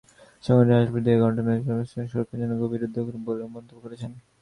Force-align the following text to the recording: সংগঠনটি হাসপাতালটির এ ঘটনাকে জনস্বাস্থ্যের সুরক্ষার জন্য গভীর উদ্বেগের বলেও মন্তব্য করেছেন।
সংগঠনটি 0.43 0.73
হাসপাতালটির 0.75 1.15
এ 1.15 1.23
ঘটনাকে 1.23 1.63
জনস্বাস্থ্যের 1.67 2.11
সুরক্ষার 2.11 2.39
জন্য 2.41 2.53
গভীর 2.61 2.85
উদ্বেগের 2.87 3.17
বলেও 3.27 3.53
মন্তব্য 3.55 3.79
করেছেন। 3.83 4.11